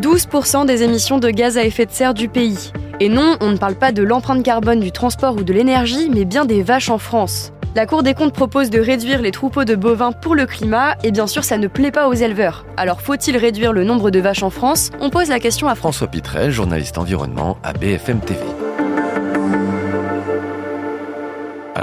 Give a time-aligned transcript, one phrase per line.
[0.00, 2.72] 12% des émissions de gaz à effet de serre du pays.
[3.00, 6.24] Et non, on ne parle pas de l'empreinte carbone du transport ou de l'énergie, mais
[6.24, 7.52] bien des vaches en France.
[7.74, 11.10] La Cour des comptes propose de réduire les troupeaux de bovins pour le climat, et
[11.10, 12.64] bien sûr ça ne plaît pas aux éleveurs.
[12.76, 14.90] Alors faut-il réduire le nombre de vaches en France?
[15.00, 18.40] On pose la question à François Pitrel, journaliste environnement à BFM TV.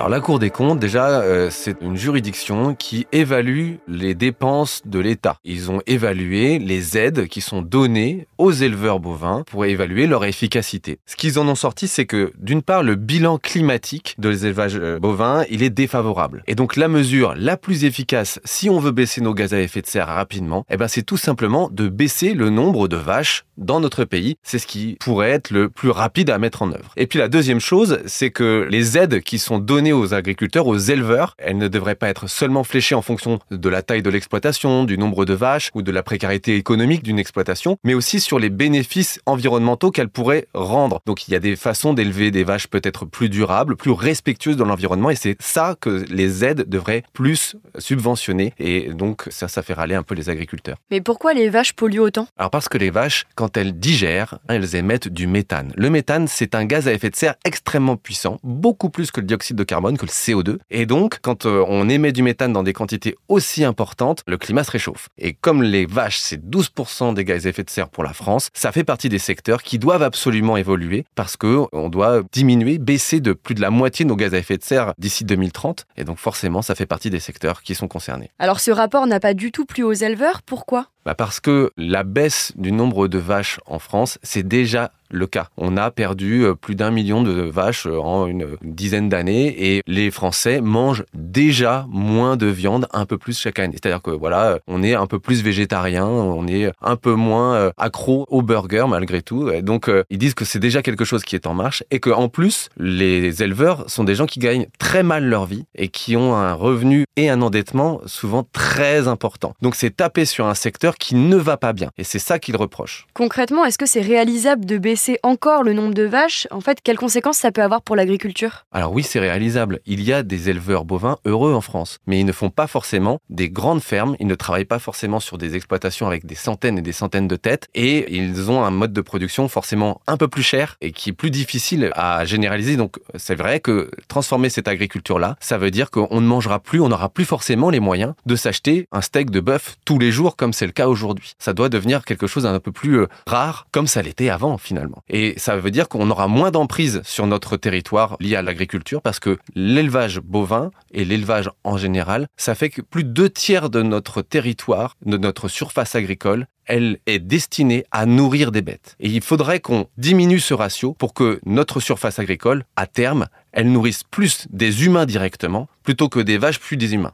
[0.05, 4.99] Alors la Cour des comptes, déjà, euh, c'est une juridiction qui évalue les dépenses de
[4.99, 5.37] l'État.
[5.43, 10.99] Ils ont évalué les aides qui sont données aux éleveurs bovins pour évaluer leur efficacité.
[11.07, 14.99] Ce qu'ils en ont sorti, c'est que d'une part, le bilan climatique de l'élevage euh,
[14.99, 16.43] bovin, il est défavorable.
[16.45, 19.81] Et donc la mesure la plus efficace, si on veut baisser nos gaz à effet
[19.81, 23.79] de serre rapidement, eh ben c'est tout simplement de baisser le nombre de vaches dans
[23.79, 24.35] notre pays.
[24.43, 26.91] C'est ce qui pourrait être le plus rapide à mettre en œuvre.
[26.95, 30.77] Et puis la deuxième chose, c'est que les aides qui sont données aux agriculteurs, aux
[30.77, 31.35] éleveurs.
[31.37, 34.97] Elles ne devraient pas être seulement fléchées en fonction de la taille de l'exploitation, du
[34.97, 39.19] nombre de vaches ou de la précarité économique d'une exploitation, mais aussi sur les bénéfices
[39.25, 41.01] environnementaux qu'elles pourraient rendre.
[41.05, 44.63] Donc il y a des façons d'élever des vaches peut-être plus durables, plus respectueuses de
[44.63, 49.73] l'environnement et c'est ça que les aides devraient plus subventionner et donc ça, ça fait
[49.73, 50.77] râler un peu les agriculteurs.
[50.91, 52.27] Mais pourquoi les vaches polluent autant?
[52.37, 55.71] Alors parce que les vaches, quand elles digèrent, elles émettent du méthane.
[55.75, 59.27] Le méthane, c'est un gaz à effet de serre extrêmement puissant, beaucoup plus que le
[59.27, 60.57] dioxyde de carbone que le CO2.
[60.69, 64.63] Et donc, quand euh, on émet du méthane dans des quantités aussi importantes, le climat
[64.63, 65.09] se réchauffe.
[65.17, 68.49] Et comme les vaches, c'est 12% des gaz à effet de serre pour la France,
[68.53, 73.19] ça fait partie des secteurs qui doivent absolument évoluer parce que on doit diminuer, baisser
[73.19, 75.85] de plus de la moitié nos gaz à effet de serre d'ici 2030.
[75.97, 78.31] Et donc, forcément, ça fait partie des secteurs qui sont concernés.
[78.39, 80.41] Alors, ce rapport n'a pas du tout plu aux éleveurs.
[80.41, 80.87] Pourquoi?
[81.05, 85.47] Bah Parce que la baisse du nombre de vaches en France, c'est déjà le cas.
[85.57, 89.81] On a perdu euh, plus d'un million de vaches euh, en une dizaine d'années et
[89.87, 93.73] les Français mangent déjà moins de viande un peu plus chaque année.
[93.73, 97.71] C'est-à-dire que voilà, euh, on est un peu plus végétarien, on est un peu moins
[97.77, 99.51] accro au burger malgré tout.
[99.61, 102.29] Donc ils disent que c'est déjà quelque chose qui est en marche et que en
[102.29, 106.35] plus les éleveurs sont des gens qui gagnent très mal leur vie et qui ont
[106.35, 109.53] un revenu et un endettement souvent très important.
[109.61, 111.91] Donc c'est taper sur un secteur qui ne va pas bien.
[111.97, 113.07] Et c'est ça qu'il reproche.
[113.13, 116.97] Concrètement, est-ce que c'est réalisable de baisser encore le nombre de vaches En fait, quelles
[116.97, 118.65] conséquences ça peut avoir pour l'agriculture?
[118.71, 119.79] Alors oui, c'est réalisable.
[119.85, 123.19] Il y a des éleveurs bovins heureux en France, mais ils ne font pas forcément
[123.29, 126.81] des grandes fermes, ils ne travaillent pas forcément sur des exploitations avec des centaines et
[126.81, 130.43] des centaines de têtes, et ils ont un mode de production forcément un peu plus
[130.43, 132.77] cher et qui est plus difficile à généraliser.
[132.77, 136.89] Donc c'est vrai que transformer cette agriculture-là, ça veut dire qu'on ne mangera plus, on
[136.89, 140.53] n'aura plus forcément les moyens de s'acheter un steak de bœuf tous les jours comme
[140.53, 141.33] c'est le cas aujourd'hui.
[141.39, 144.84] Ça doit devenir quelque chose d'un peu plus euh, rare, comme ça l'était avant finalement.
[145.09, 149.19] Et ça veut dire qu'on aura moins d'emprise sur notre territoire lié à l'agriculture parce
[149.19, 153.81] que l'élevage bovin et l'élevage en général, ça fait que plus de deux tiers de
[153.81, 158.95] notre territoire, de notre surface agricole, elle est destinée à nourrir des bêtes.
[158.99, 163.71] Et il faudrait qu'on diminue ce ratio pour que notre surface agricole, à terme, elle
[163.71, 167.13] nourrisse plus des humains directement plutôt que des vaches plus des humains.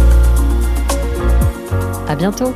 [2.21, 2.53] bientôt.